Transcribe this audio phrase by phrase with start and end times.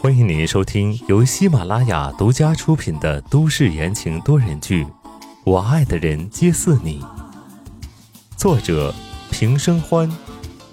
[0.00, 4.84] 欢迎您收听由喜马拉雅独家出品的都市言情多人剧
[5.44, 7.00] 《我爱的人皆似你》，
[8.36, 8.92] 作者
[9.30, 10.10] 平生欢，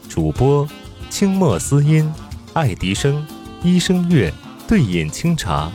[0.10, 0.68] 主播
[1.12, 2.12] 清墨思音、
[2.54, 3.28] 爱迪生、
[3.62, 4.34] 一生月、
[4.68, 5.72] 对饮清茶。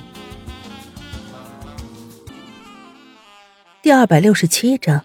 [3.80, 5.04] 第二百六十七章，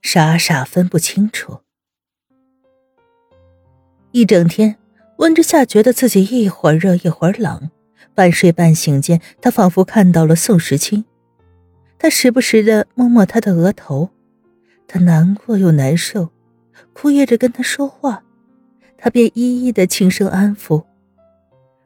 [0.00, 1.60] 傻傻分不清楚。
[4.10, 4.76] 一整天，
[5.18, 7.70] 温之夏觉得自己一会儿热一会儿冷，
[8.14, 11.04] 半睡半醒间，他仿佛看到了宋时清。
[11.98, 14.10] 他时不时的摸摸他的额头，
[14.88, 16.30] 他难过又难受，
[16.92, 18.24] 哭咽着跟他说话，
[18.98, 20.82] 他便一一的轻声安抚。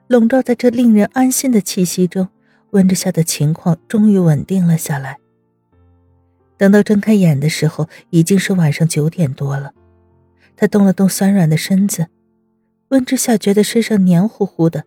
[0.07, 2.29] 笼罩在这令人安心的气息中，
[2.71, 5.19] 温之夏的情况终于稳定了下来。
[6.57, 9.75] 等到睁开眼的时候，已经是晚上九点多了。
[10.57, 12.07] 他动了动酸软的身子。
[12.89, 14.85] 温之夏觉得身上黏糊糊的，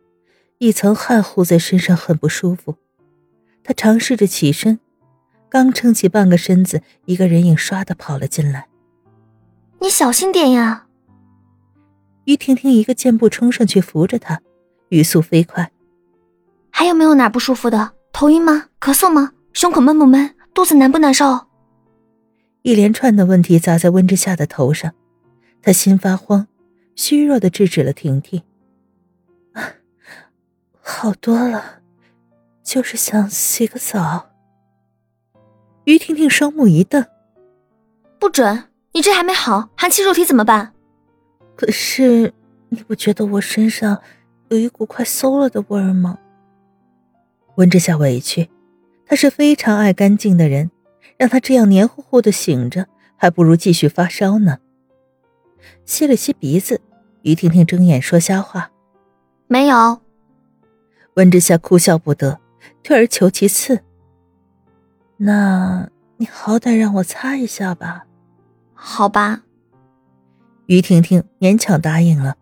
[0.57, 2.76] 一层汗糊在身上很不舒服。
[3.63, 4.79] 他尝试着起身，
[5.49, 8.68] 刚撑起半个身子，一个人影唰的跑了进来。
[9.82, 10.87] 你小心点呀！
[12.26, 14.41] 于婷婷一个箭步冲上去扶着他，
[14.90, 15.71] 语速飞快。
[16.70, 17.91] 还有没有哪不舒服的？
[18.13, 18.68] 头晕吗？
[18.79, 19.31] 咳嗽吗？
[19.52, 20.35] 胸口闷不闷？
[20.54, 21.48] 肚子难不难受？
[22.62, 24.93] 一连串的问题砸在温之夏的头上，
[25.62, 26.48] 他心发慌。
[27.00, 28.44] 虚弱的制止了婷婷。
[29.54, 29.72] 啊，
[30.82, 31.80] 好多了，
[32.62, 34.30] 就是想洗个澡。
[35.86, 37.05] 于婷婷双目一瞪
[38.20, 38.66] ：“不准！
[38.92, 40.74] 你这还没好，寒气入体怎么办？”
[41.55, 42.34] 可是
[42.68, 44.02] 你不觉得我身上
[44.50, 46.20] 有一股快馊了的味儿吗？
[47.55, 48.50] 温之夏委屈，
[49.05, 50.70] 他是非常爱干净的人，
[51.16, 54.58] 让他这样黏糊糊的醒着，还不如继续发烧呢。
[55.86, 56.82] 吸了吸鼻子。
[57.21, 58.71] 于婷婷睁眼说瞎话，
[59.48, 59.99] 没有。
[61.15, 62.39] 温之夏哭笑不得，
[62.81, 63.81] 退而求其次。
[65.17, 68.06] 那你好歹让我擦一下吧。
[68.74, 69.41] 好吧。
[70.68, 72.38] 于婷婷勉强答应了，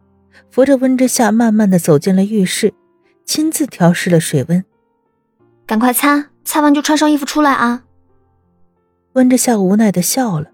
[0.51, 2.73] 扶着温之夏慢慢的走进了浴室，
[3.25, 4.63] 亲自调试了水温。
[5.65, 7.83] 赶快擦，擦完就穿上衣服出来啊。
[9.13, 10.51] 温之夏无奈的笑了，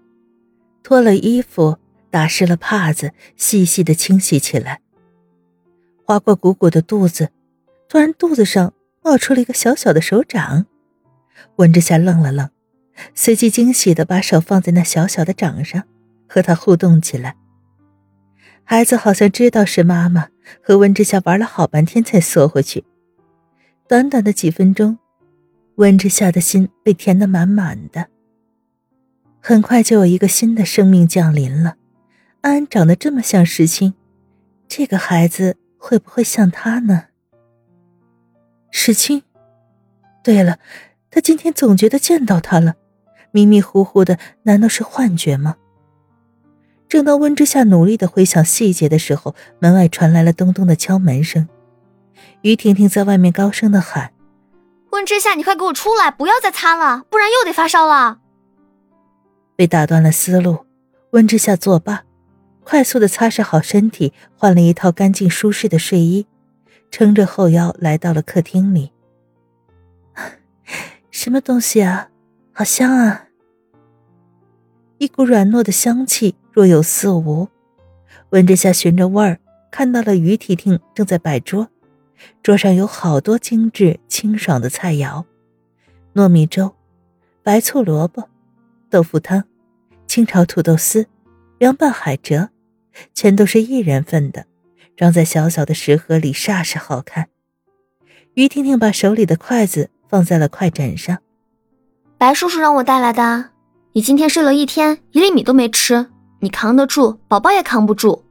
[0.82, 1.76] 脱了衣服。
[2.14, 4.80] 打湿了帕子，细细的清洗起来。
[6.04, 7.30] 划过鼓鼓的肚子，
[7.88, 10.64] 突然肚子上冒出了一个小小的手掌。
[11.56, 12.48] 温之夏愣了愣，
[13.16, 15.82] 随即惊喜的把手放在那小小的掌上，
[16.28, 17.34] 和他互动起来。
[18.62, 20.28] 孩子好像知道是妈妈，
[20.62, 22.84] 和温之夏玩了好半天才缩回去。
[23.88, 24.96] 短短的几分钟，
[25.74, 28.06] 温之夏的心被填得满满的。
[29.40, 31.74] 很快就有一个新的生命降临了。
[32.44, 33.94] 安安长得这么像石青，
[34.68, 37.04] 这个孩子会不会像他呢？
[38.70, 39.22] 石青，
[40.22, 40.58] 对了，
[41.10, 42.74] 他今天总觉得见到他了，
[43.30, 45.56] 迷迷糊糊的，难道是幻觉吗？
[46.86, 51.48] 正当温之夏努力的回想细节的时候，门外传来了咚咚的敲门声。
[52.42, 54.12] 于婷婷在外面高声的喊
[54.92, 58.18] ：“温之夏，你快给我出来，不要再擦了，不然又得发烧了。”
[59.56, 60.66] 被打断了思路，
[61.12, 62.03] 温之夏作罢。
[62.64, 66.26] 快速的擦拭好身体，换了一套干净舒适的睡衣，
[66.90, 68.90] 撑着后腰来到了客厅里。
[71.10, 72.08] 什么东西啊？
[72.52, 73.28] 好香啊！
[74.98, 77.48] 一股软糯的香气若有似无。
[78.30, 79.38] 闻着下，寻着味儿，
[79.70, 81.68] 看到了于婷婷正在摆桌，
[82.42, 85.24] 桌上有好多精致清爽的菜肴：
[86.14, 86.74] 糯米粥、
[87.42, 88.28] 白醋萝卜、
[88.88, 89.44] 豆腐汤、
[90.06, 91.06] 清炒土豆丝、
[91.58, 92.48] 凉拌海蜇。
[93.14, 94.46] 全都是一人份的，
[94.96, 97.28] 装在小小的食盒里，煞是好看。
[98.34, 101.18] 于婷婷把手里的筷子放在了筷枕上。
[102.18, 103.50] 白叔叔让我带来的。
[103.92, 106.06] 你今天睡了一天，一粒米都没吃，
[106.40, 108.24] 你扛得住，宝宝也扛不住。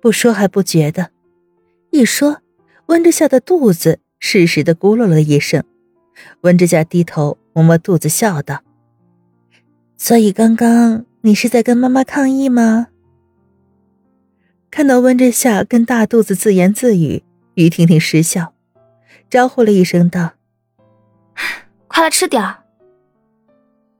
[0.00, 1.10] 不说还不觉得，
[1.90, 2.42] 一说，
[2.86, 5.64] 温之夏的肚子适时的咕噜了一声。
[6.42, 8.62] 温之夏低头摸摸肚子，笑道
[9.96, 12.88] ：“所以刚刚你是在跟妈妈抗议吗？”
[14.76, 17.22] 看到温之夏跟大肚子自言自语，
[17.54, 18.52] 于婷婷失笑，
[19.30, 20.32] 招呼了一声道
[21.88, 22.58] ：“快来吃点儿。”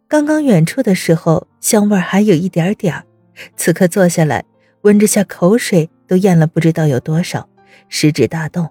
[0.06, 3.04] 刚刚远处的时候，香味还有一点点儿
[3.56, 4.44] 此刻坐下来，
[4.82, 7.48] 温之夏口水都咽了不知道有多少，
[7.88, 8.70] 食指大动，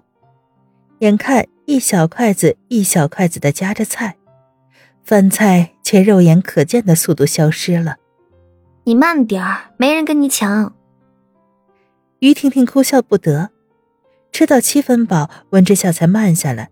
[1.00, 4.16] 眼看一小筷子一小筷子的夹着菜，
[5.02, 7.96] 饭菜却肉眼可见的速度消失了。
[8.84, 10.72] 你慢点儿，没人跟你抢。
[12.20, 13.50] 于婷婷哭笑不得，
[14.32, 16.70] 吃到七分饱，温之夏才慢下来。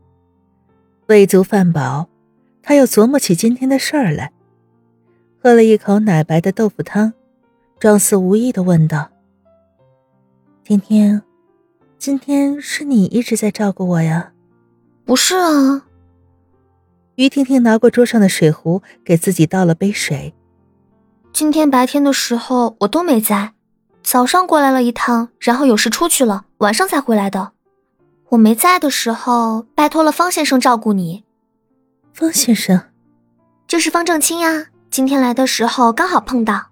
[1.06, 2.08] 喂足饭饱，
[2.62, 4.32] 他又琢磨起今天的事儿来，
[5.42, 7.12] 喝了一口奶白的豆腐汤，
[7.78, 9.10] 装似无意的问道
[10.64, 11.20] ：“婷婷，
[11.98, 14.32] 今天是你一直在照顾我呀
[15.04, 15.86] ？”“不是啊。”
[17.16, 20.34] 于婷婷拿过桌上的水壶，给自己倒了杯水。
[21.32, 23.52] 今天白天的时候我都没在，
[24.04, 27.52] 早上过来了一趟，然后有事出去了，晚上才回来的。
[28.28, 31.24] 我没在的时候，拜托了方先生照顾你。
[32.12, 32.92] 方先生，
[33.66, 34.66] 就是方正清呀。
[34.90, 36.66] 今天来的时候刚好碰到。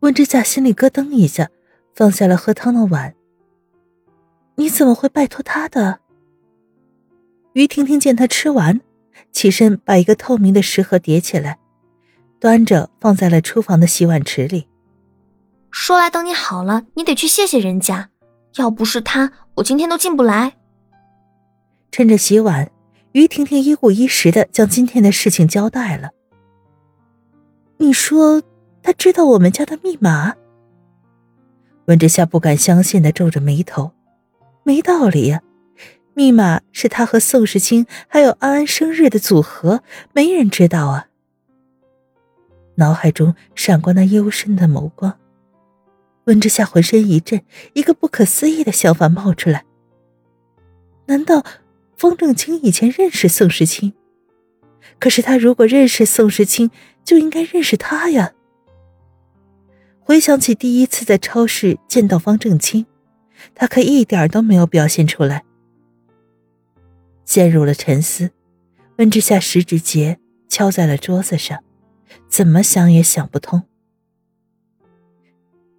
[0.00, 1.48] 温之夏心里咯噔一下，
[1.94, 3.14] 放下了喝汤的碗。
[4.56, 6.00] 你怎么会拜托他的？
[7.54, 8.80] 于婷婷见他吃完。
[9.32, 11.58] 起身，把一个透明的食盒叠起来，
[12.38, 14.68] 端着放在了厨房的洗碗池里。
[15.78, 18.08] 说来等你好了，你得去谢谢人家，
[18.56, 20.56] 要不是他，我今天都进不来。
[21.92, 22.70] 趁着洗碗，
[23.12, 26.12] 于婷婷一五一十的将今天的事情交代了。
[27.76, 28.42] 你说
[28.82, 30.34] 他知道我们家的密码？
[31.84, 33.92] 温之夏不敢相信的皱着眉头，
[34.64, 35.42] 没道理呀。
[36.14, 39.82] 密码是他和宋时清还有安安生日的组合，
[40.14, 41.08] 没人知道啊。
[42.76, 45.14] 脑海中闪过那幽深的眸光，
[46.26, 47.40] 温之夏浑身一震，
[47.72, 49.64] 一个不可思议的想法冒出来：
[51.06, 51.44] 难道
[51.96, 53.92] 方正清以前认识宋时清？
[54.98, 56.70] 可是他如果认识宋时清，
[57.04, 58.32] 就应该认识他呀。
[60.00, 62.86] 回想起第一次在超市见到方正清，
[63.54, 65.44] 他可一点都没有表现出来。
[67.24, 68.30] 陷入了沉思，
[68.98, 70.18] 温之夏食指节
[70.48, 71.62] 敲在了桌子上，
[72.28, 73.62] 怎么想也想不通。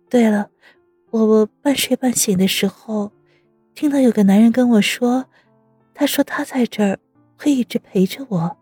[0.09, 0.49] 对了，
[1.09, 3.11] 我我半睡半醒的时候，
[3.75, 5.25] 听到有个男人跟我说，
[5.93, 6.97] 他说他在这儿
[7.37, 8.57] 会一直陪着我。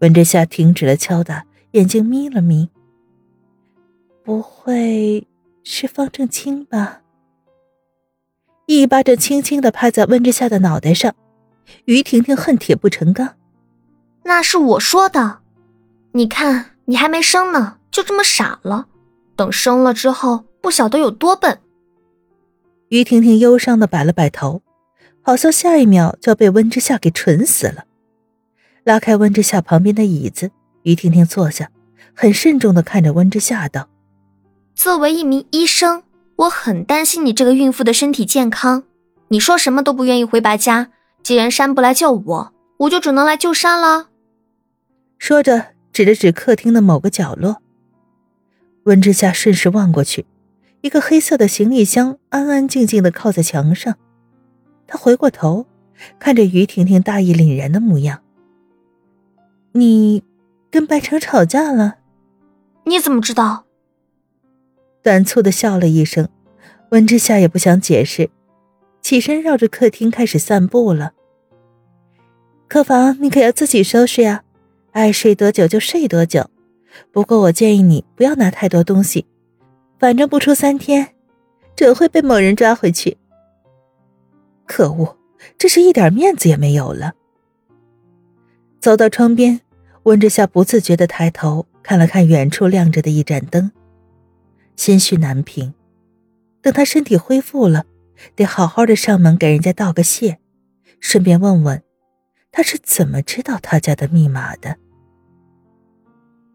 [0.00, 2.70] 温之夏停止了敲打，眼睛眯了眯。
[4.22, 5.26] 不会
[5.62, 7.02] 是方正清吧？
[8.66, 11.14] 一巴掌轻轻的拍在温之夏的脑袋上，
[11.84, 13.36] 于婷婷恨铁不成钢。
[14.22, 15.40] 那是我说的，
[16.12, 18.86] 你看你还没生呢，就这么傻了，
[19.40, 21.60] 等生了之后不晓得有多笨。
[22.90, 24.60] 于婷婷忧伤的摆了摆头，
[25.22, 27.84] 好像下一秒就要被温之夏给蠢死了。
[28.84, 30.50] 拉开温之夏旁边的椅子，
[30.82, 31.70] 于婷婷坐下，
[32.12, 33.88] 很慎重的看着温之夏道
[34.76, 36.02] ：“作为一名医生。”
[36.36, 38.82] 我很担心你这个孕妇的身体健康，
[39.28, 40.90] 你说什么都不愿意回白家。
[41.22, 44.08] 既然山不来救我，我就只能来救山了。
[45.18, 47.62] 说着，指了指客厅的某个角落。
[48.84, 50.24] 温之夏顺势望过去，
[50.80, 53.96] 一个黑色的行李箱安安静静的靠在墙上。
[54.86, 55.66] 他回过头，
[56.18, 58.22] 看着于婷婷大义凛然的模样
[59.72, 60.22] ：“你
[60.70, 61.98] 跟白城吵架了？
[62.84, 63.66] 你怎么知道？”
[65.02, 66.28] 短促的笑了一声，
[66.90, 68.30] 温之夏也不想解释，
[69.00, 71.12] 起身绕着客厅开始散步了。
[72.66, 74.44] 客房你可要自己收拾呀，
[74.92, 76.50] 爱睡多久就睡多久。
[77.12, 79.26] 不过我建议你不要拿太多东西，
[79.98, 81.14] 反正不出三天，
[81.76, 83.16] 准会被某人抓回去。
[84.66, 85.16] 可恶，
[85.58, 87.12] 这是一点面子也没有了。
[88.80, 89.60] 走到窗边，
[90.04, 93.70] 温之夏不自觉的抬头看了看远处亮着的一盏灯。
[94.76, 95.74] 心绪难平，
[96.62, 97.84] 等他身体恢复了，
[98.34, 100.38] 得好好的上门给人家道个谢，
[101.00, 101.82] 顺便问问
[102.50, 104.76] 他是怎么知道他家的密码的。